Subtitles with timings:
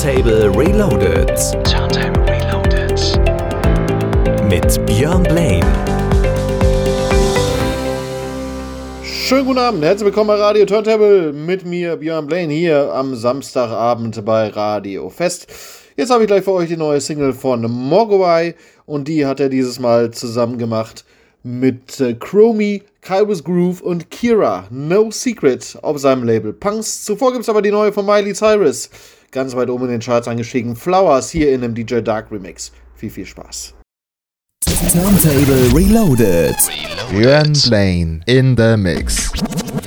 [0.00, 1.28] Turntable Reloaded.
[1.62, 2.98] Turntable Reloaded.
[4.48, 5.66] Mit Björn Blaine.
[9.04, 14.24] Schönen guten Abend, herzlich willkommen bei Radio Turntable mit mir, Björn Blaine, hier am Samstagabend
[14.24, 15.48] bei Radio Fest.
[15.98, 18.54] Jetzt habe ich gleich für euch die neue Single von Mogwai
[18.86, 21.04] und die hat er dieses Mal zusammen gemacht
[21.42, 24.66] mit äh, Chromie, Kybus Groove und Kira.
[24.70, 27.04] No Secret auf seinem Label Punks.
[27.04, 28.88] Zuvor gibt es aber die neue von Miley Cyrus.
[29.32, 30.74] Ganz weit oben in den Charts angestiegen.
[30.74, 32.72] Flowers hier in dem DJ Dark Remix.
[32.96, 33.74] Viel, viel Spaß.
[34.92, 36.56] Turntable Reloaded.
[37.12, 39.30] Björn Blaine in the mix.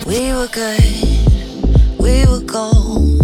[0.05, 3.22] We were good, we were gold.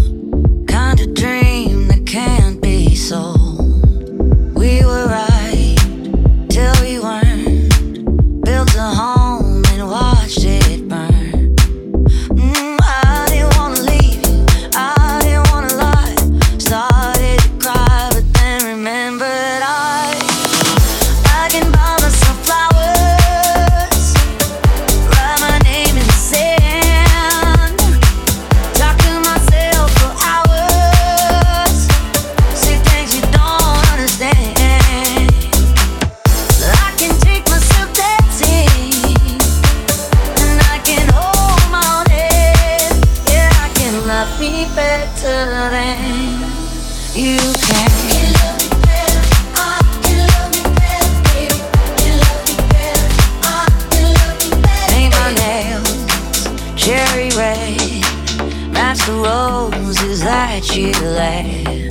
[60.59, 61.89] That you laid.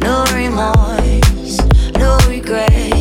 [0.00, 1.58] No remorse,
[1.96, 2.97] no regret.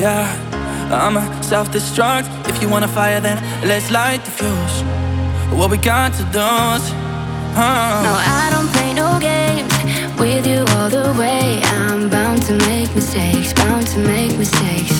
[0.00, 0.26] Yeah.
[0.90, 2.28] I'm a self destruct.
[2.48, 4.82] If you wanna fire, then let's light the fuse.
[5.58, 6.92] What we got to do is.
[7.54, 9.72] No, I don't play no games
[10.18, 11.60] with you all the way.
[11.62, 14.96] I'm bound to make mistakes, bound to make mistakes.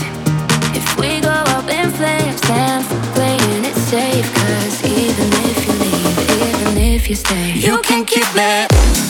[0.77, 2.85] If we go up in flames, then
[3.15, 4.29] playing it safe.
[4.35, 9.02] Cause even if you leave, even if you stay, You can keep me.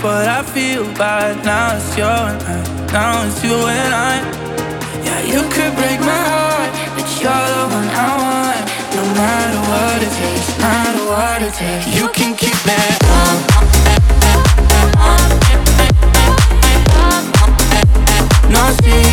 [0.00, 2.92] But I feel bad now it's your night.
[2.92, 4.22] Now it's you and I.
[5.04, 8.62] Yeah, you could break my heart, but you're the one I want.
[8.94, 12.78] No matter what it takes, no matter what it takes, you can keep me
[18.52, 19.07] No, see.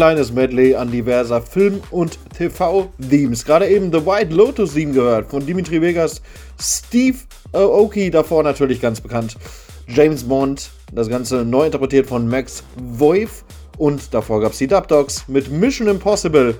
[0.00, 3.44] Kleines Medley an diverser Film- und TV-Themes.
[3.44, 6.22] Gerade eben The White Lotus Theme gehört von Dimitri Vegas,
[6.58, 7.18] Steve
[7.52, 9.36] Aoki, davor natürlich ganz bekannt.
[9.88, 13.44] James Bond, das Ganze neu interpretiert von Max Voiv
[13.76, 16.54] und davor gab es die Dub Dogs mit Mission Impossible.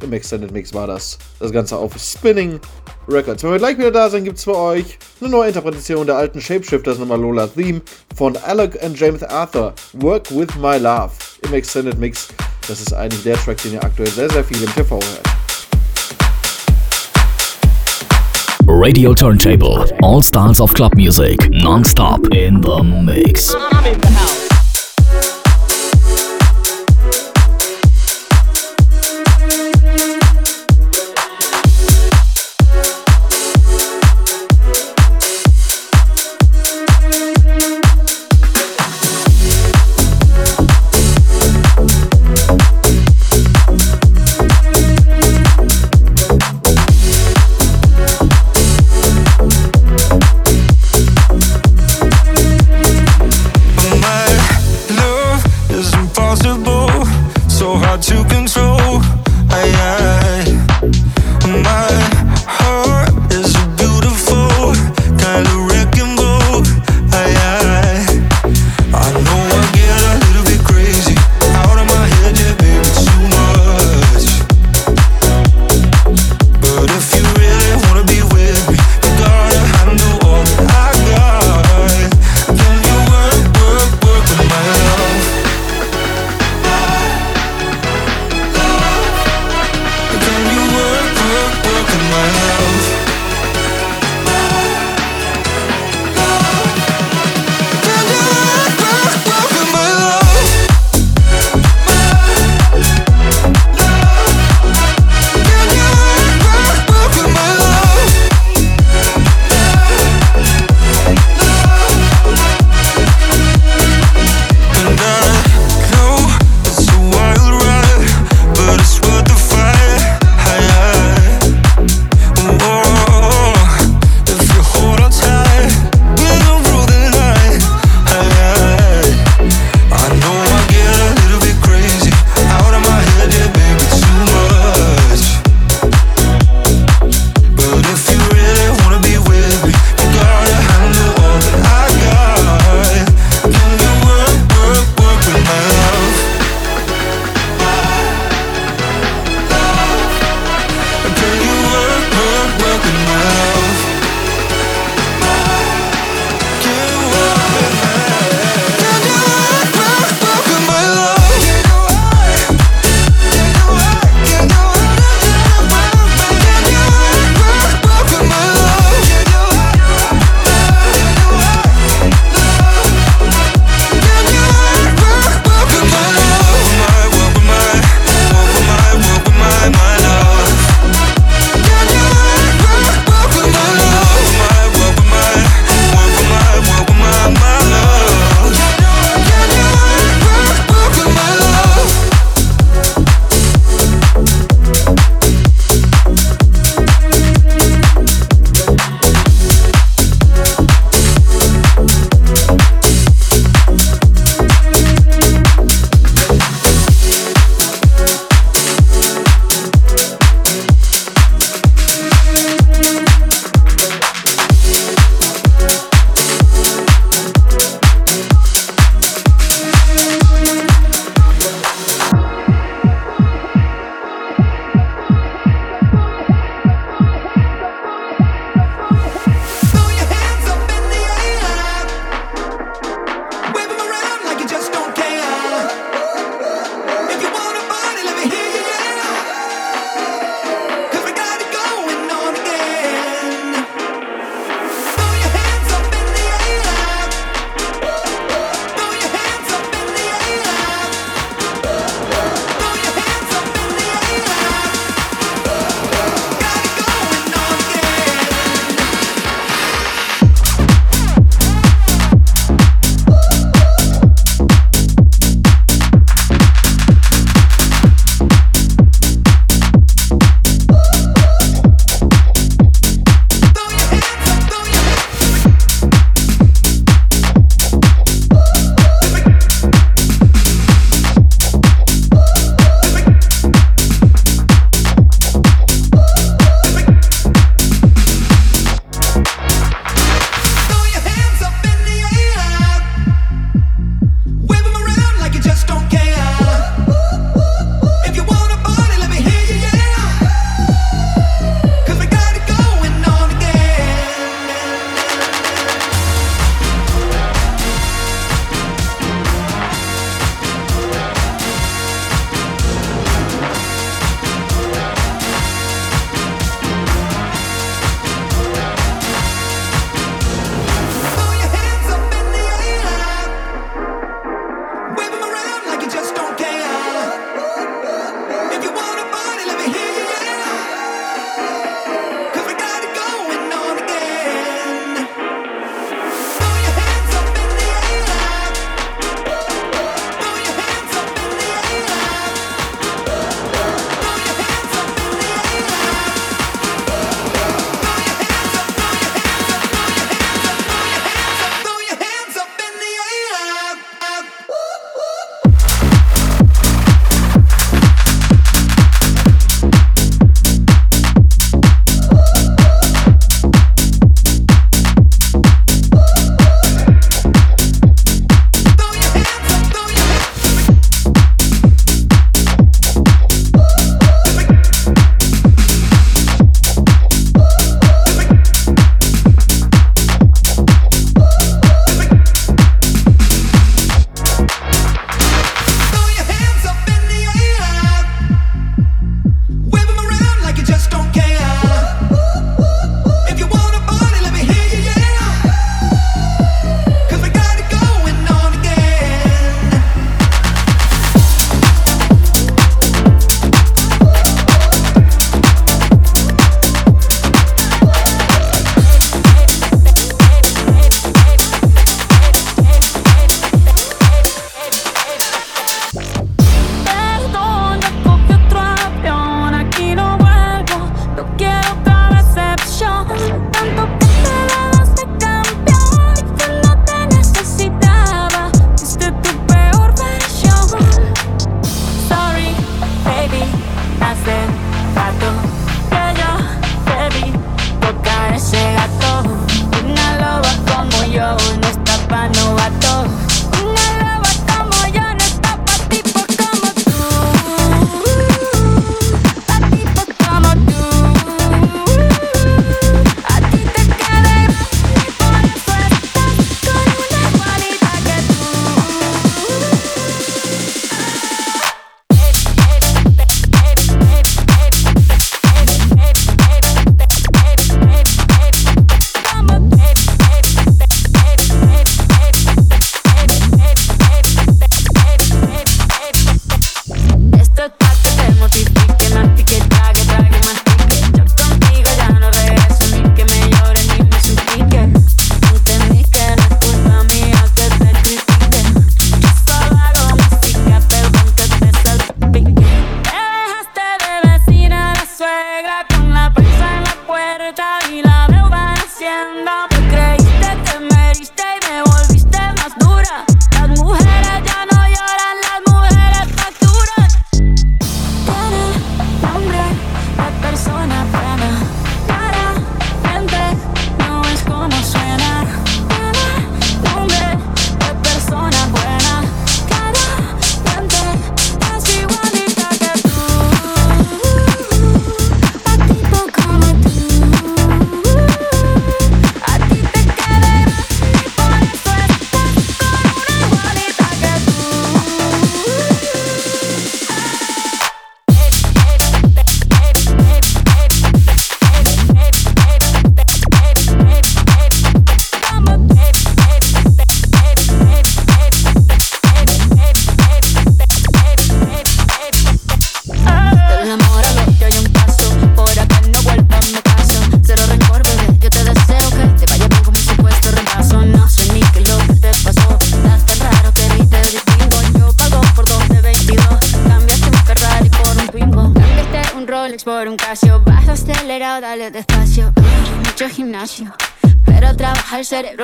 [0.00, 1.18] Im Extended Mix war das.
[1.40, 2.60] Das Ganze auf Spinning
[3.08, 3.42] Records.
[3.42, 6.40] Wenn wir gleich wieder da sind, gibt es für euch eine neue Interpretation der alten
[6.40, 7.80] Shapeshifters Nummer Lola Theme
[8.14, 9.74] von Alec and James Arthur.
[9.94, 11.10] Work with My Love
[11.42, 12.28] im Extended Mix.
[12.66, 15.22] Das ist eigentlich der Track, den ihr aktuell sehr, sehr viel im TV hört.
[18.66, 23.54] Radio Turntable, all styles of club music, non-stop in the mix.
[23.54, 24.33] I'm in the house.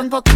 [0.08, 0.29] pronto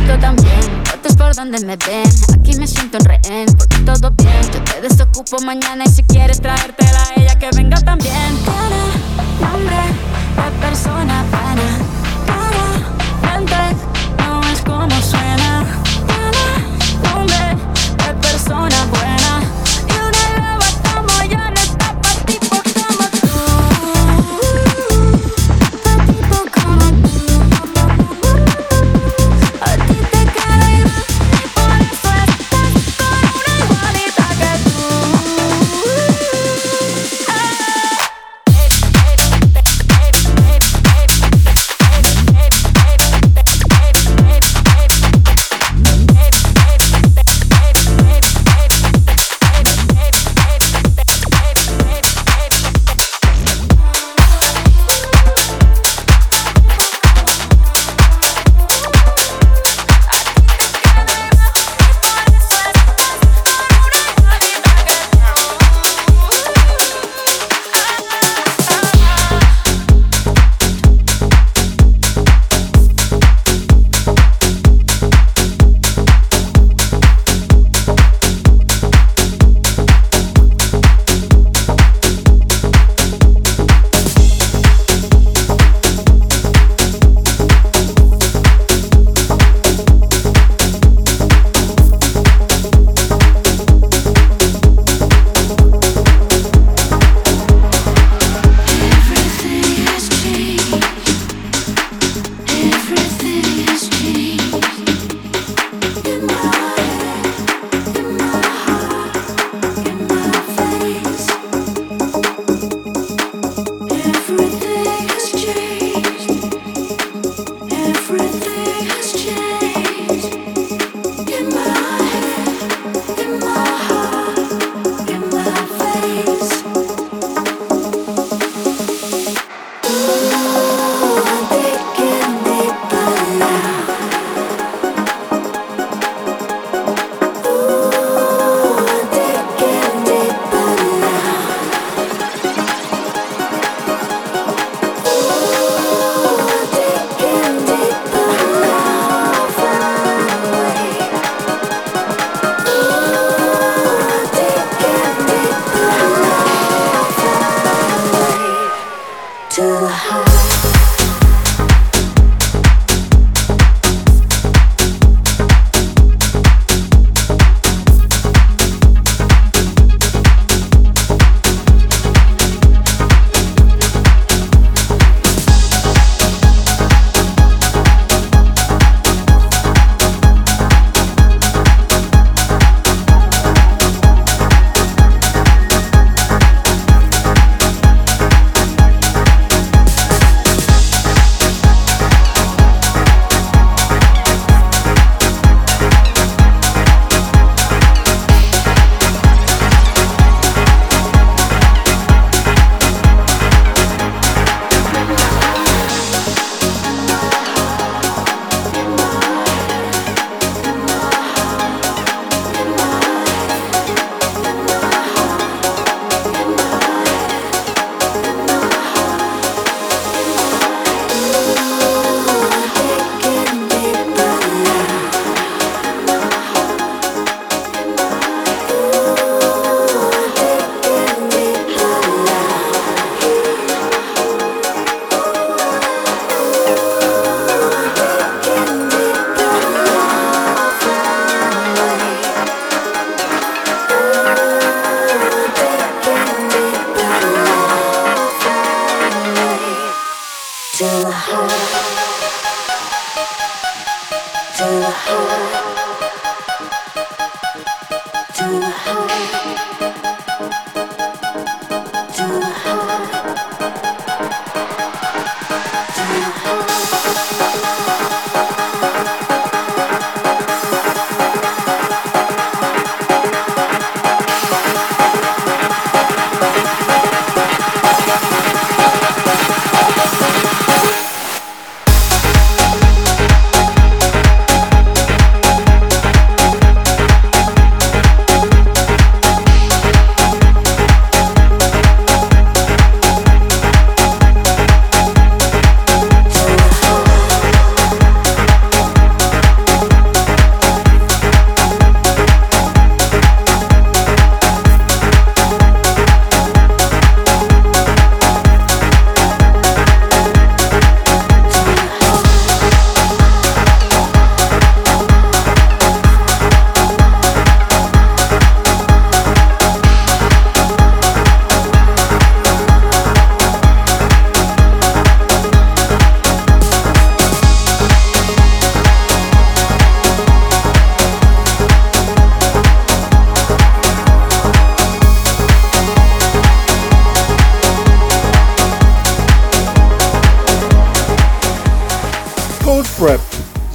[342.96, 343.20] Goldfrapp,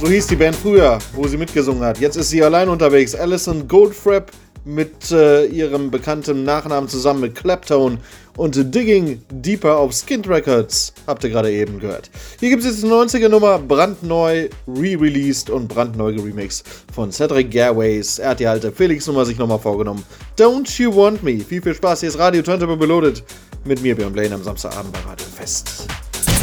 [0.00, 1.98] so hieß die Band früher, wo sie mitgesungen hat.
[2.00, 3.14] Jetzt ist sie allein unterwegs.
[3.14, 4.30] Alison Goldfrapp
[4.64, 7.98] mit äh, ihrem bekannten Nachnamen zusammen mit Claptone
[8.38, 12.10] und Digging Deeper auf Skint Records, habt ihr gerade eben gehört.
[12.38, 18.18] Hier gibt es jetzt eine 90er Nummer, brandneu re-released und brandneu geremixed von Cedric Garways.
[18.20, 20.02] Er hat die alte Felix-Nummer sich nochmal vorgenommen.
[20.38, 21.40] Don't You Want Me.
[21.40, 22.00] Viel, viel Spaß.
[22.00, 23.22] Hier ist Radio Turntable Beloaded
[23.66, 25.86] mit mir, Björn Blaine, am Samstagabend bei Radio Fest.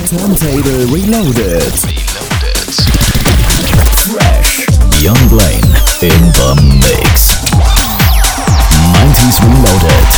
[0.09, 2.16] Turntable Reloaded.
[4.07, 4.65] Fresh.
[5.03, 7.35] Young Blaine in the mix.
[8.93, 10.16] 90s Reloaded.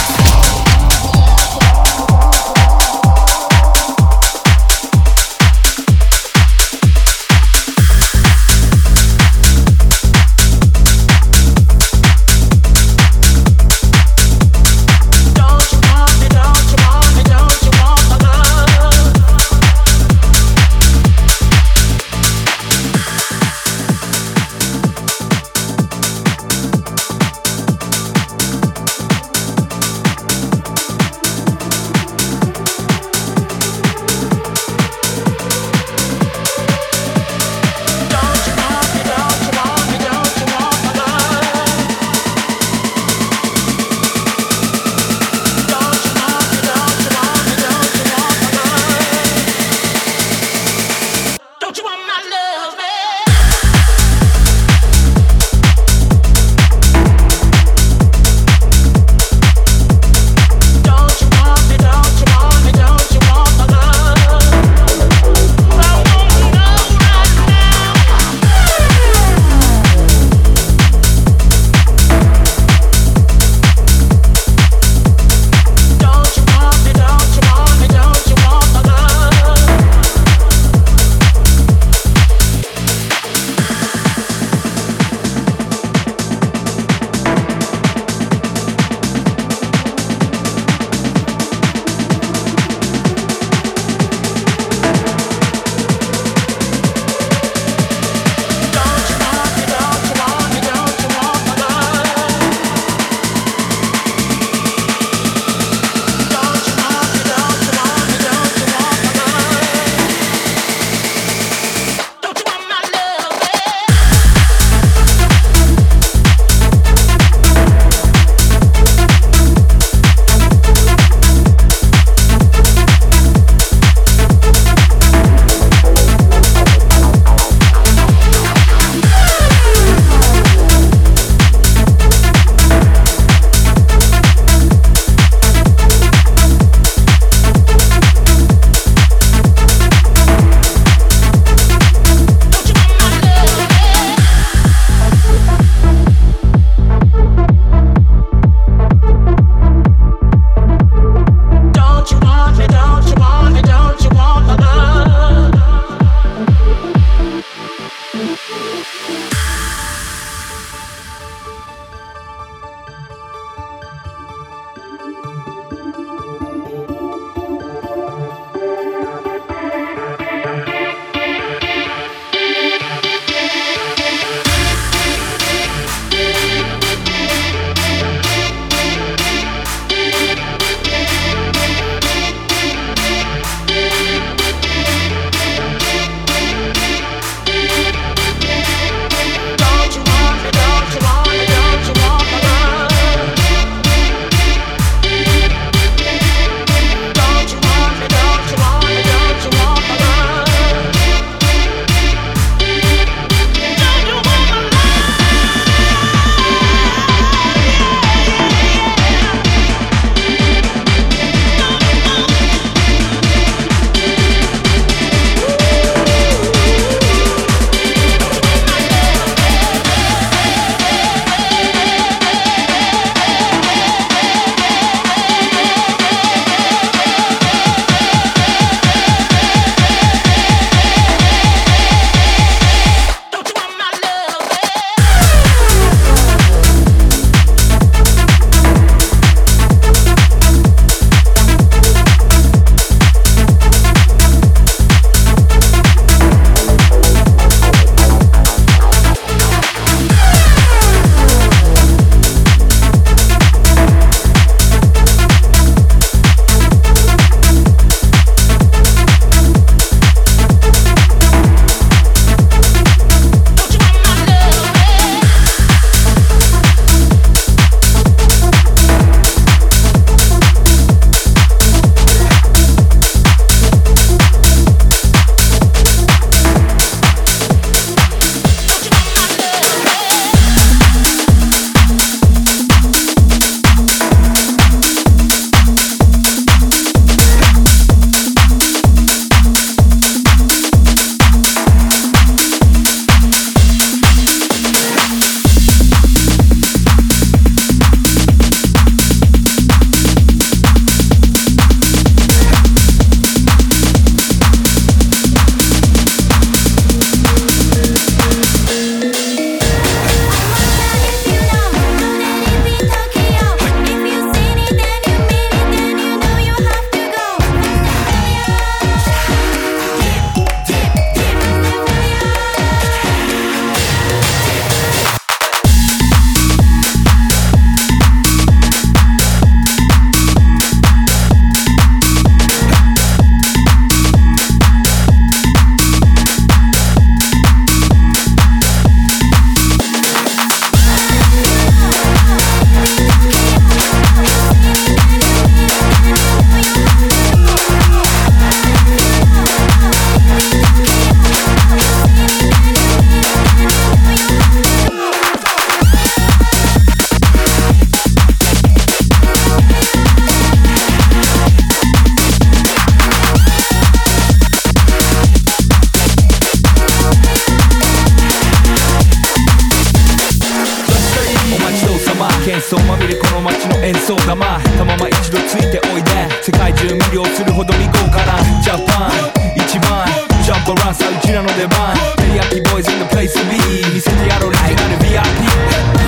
[375.09, 376.11] 一度ついておいで。
[376.41, 379.11] 世界中魅了するほど見こうからジャパン
[379.55, 380.07] 一番。
[380.43, 381.95] ジャンプランさうちらの出番。
[382.17, 383.93] テリヤキボーイズのプレイスビー。
[383.93, 384.49] 見せてやろう。
[384.49, 385.98] オリジナル VIP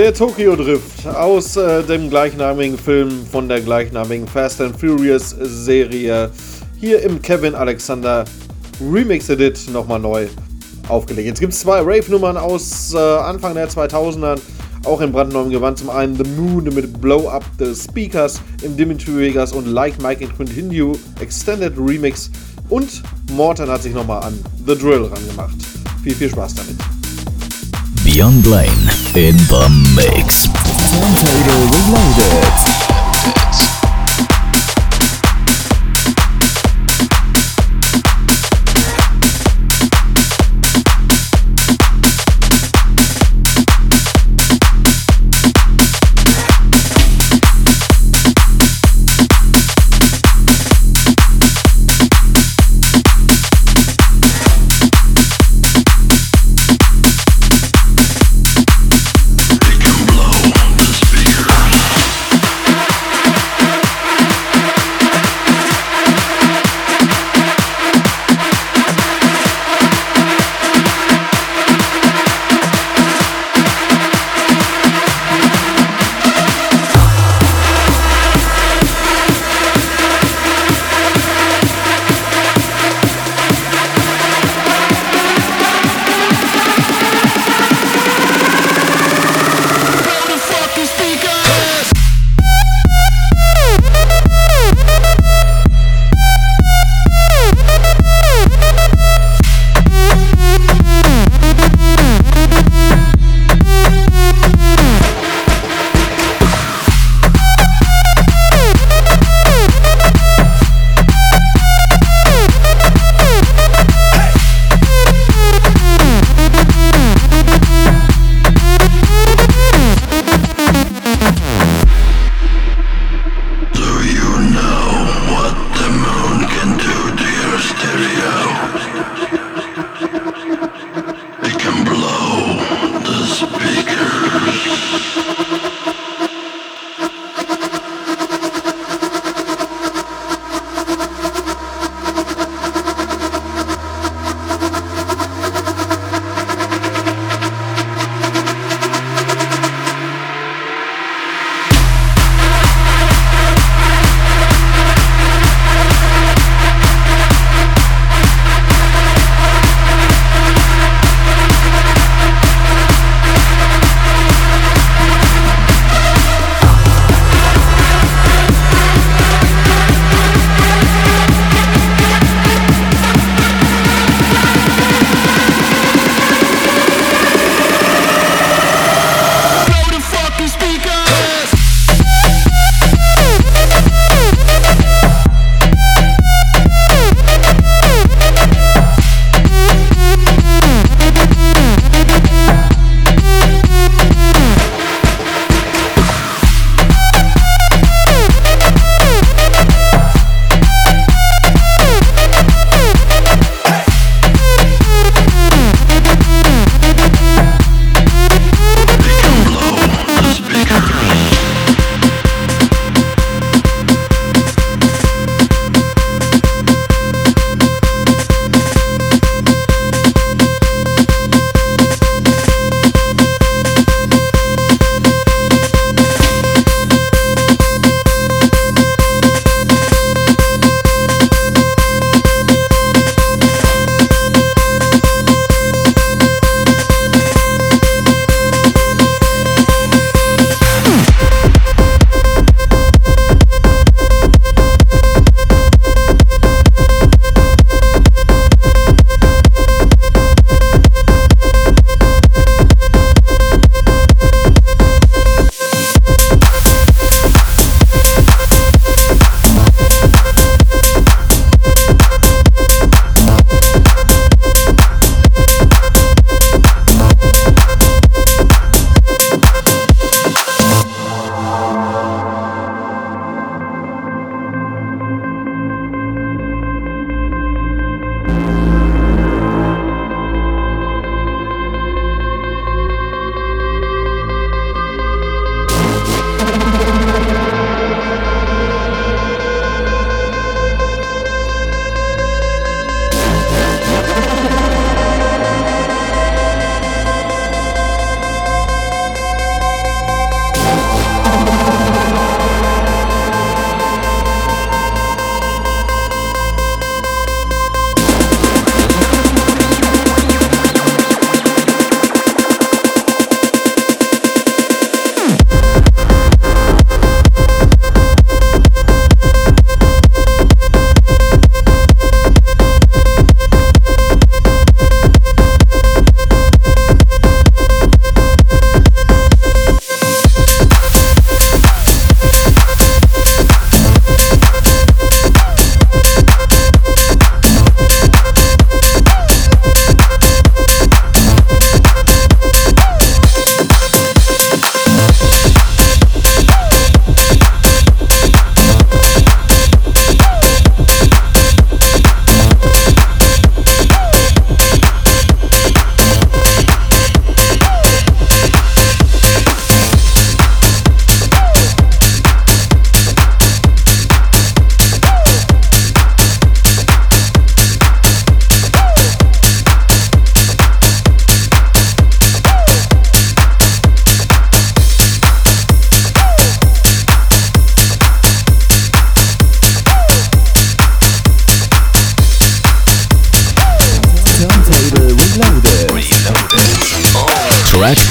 [0.00, 6.30] Der Tokyo Drift aus äh, dem gleichnamigen Film von der gleichnamigen Fast and Furious Serie
[6.80, 8.24] hier im Kevin Alexander
[8.80, 10.26] Remix Edit nochmal neu
[10.88, 11.28] aufgelegt.
[11.28, 14.40] Jetzt gibt es zwei Rave-Nummern aus äh, Anfang der 2000er,
[14.86, 15.76] auch in brandneuem Gewand.
[15.76, 20.24] Zum einen The Moon mit Blow Up the Speakers im Dimitri Vegas und Like Mike
[20.24, 22.30] and Continue Extended Remix
[22.70, 25.56] und Morton hat sich nochmal an The Drill rangemacht.
[26.02, 26.89] Viel, viel Spaß damit.
[28.12, 30.48] Beyond Lane in the mix.
[30.90, 32.89] Turntable Reloaded.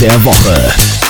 [0.09, 1.08] Der Woche.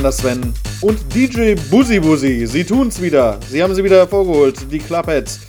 [0.00, 2.46] Eddie Van der Sven und DJ Buzzy Buzzy.
[2.46, 3.38] Sie tun's wieder.
[3.50, 4.70] Sie haben sie wieder hervorgeholt.
[4.72, 5.40] Die Clubheads.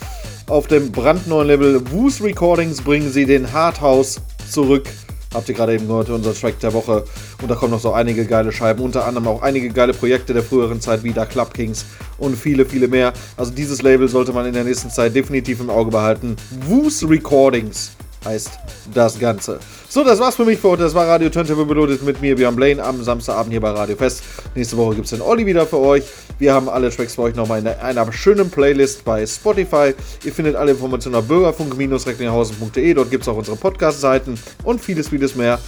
[0.48, 4.84] Auf dem brandneuen Level Woos Recordings bringen sie den Hardhouse zurück.
[5.32, 7.04] Habt ihr gerade eben gehört, unser Track der Woche.
[7.40, 8.82] Und da kommen noch so einige geile Scheiben.
[8.82, 11.86] Unter anderem auch einige geile Projekte der früheren Zeit, wie da Club Kings
[12.18, 13.14] und viele, viele mehr.
[13.38, 16.36] Also dieses Label sollte man in der nächsten Zeit definitiv im Auge behalten.
[16.66, 17.92] Woos Recordings
[18.24, 18.50] heißt
[18.94, 19.58] das Ganze.
[19.88, 20.82] So, das war's für mich für heute.
[20.84, 24.22] Das war Radio Turntable Reloaded mit mir, Björn Blaine, am Samstagabend hier bei Radio Fest.
[24.54, 26.04] Nächste Woche gibt's den Olli wieder für euch.
[26.38, 29.94] Wir haben alle Tracks für euch nochmal in einer schönen Playlist bei Spotify.
[30.24, 32.94] Ihr findet alle Informationen auf bürgerfunk-recklinghausen.de.
[32.94, 35.58] Dort gibt's auch unsere Podcast-Seiten und vieles, vieles mehr.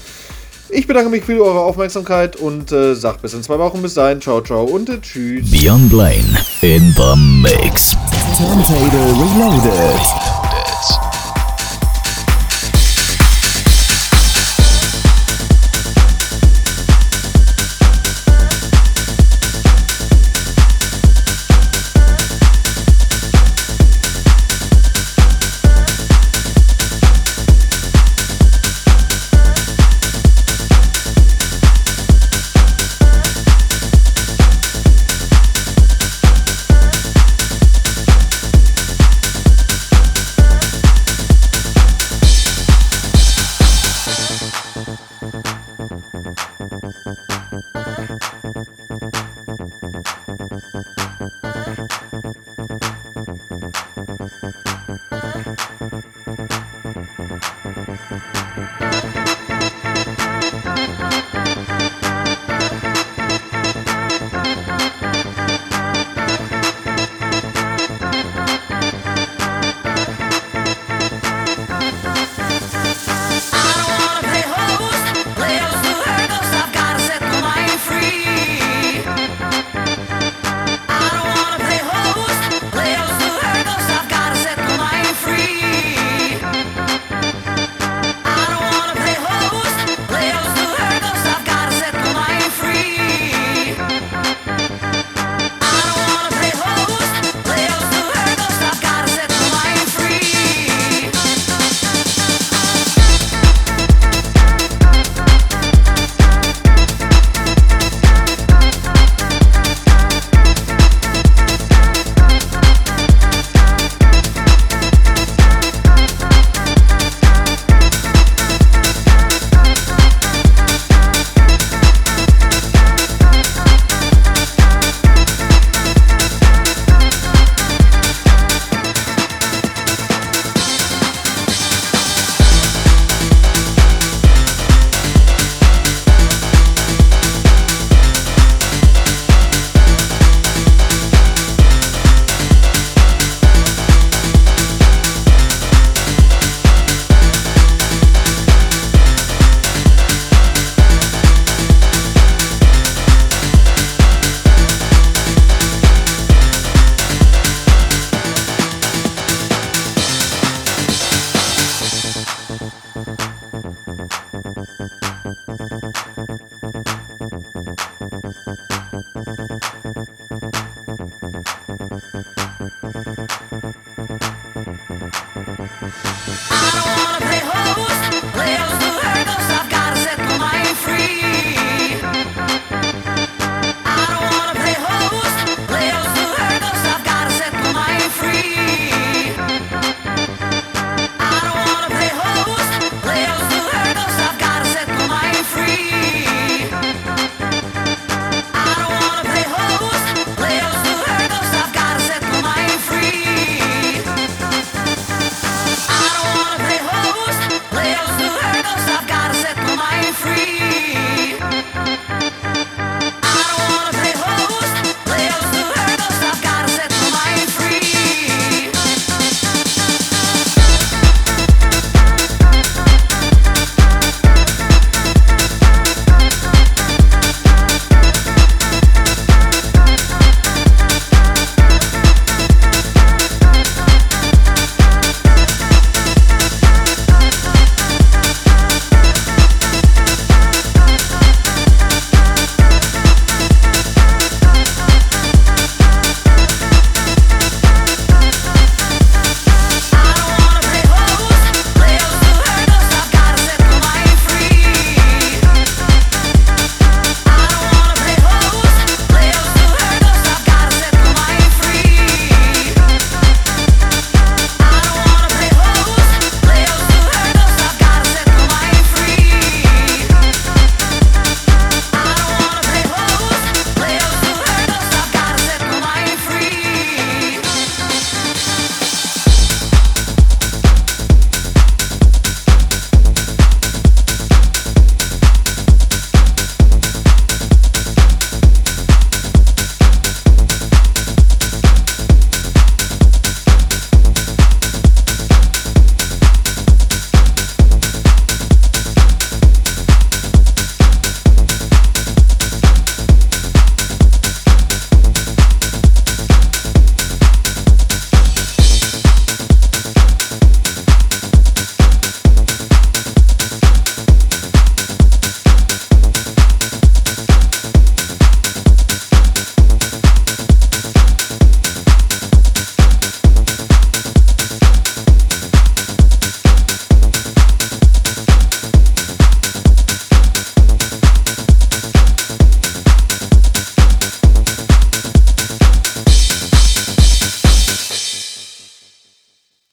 [0.71, 3.83] Ich bedanke mich für eure Aufmerksamkeit und äh, sag bis in zwei Wochen.
[3.83, 5.51] Bis dahin, ciao, ciao und äh, tschüss.
[5.51, 7.95] Beyond Blaine in the mix.
[8.37, 10.44] Turntable Reloaded.